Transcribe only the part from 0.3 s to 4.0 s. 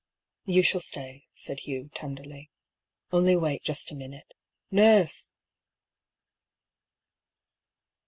"You shall stay," said Hugh, tenderly;" only wait just a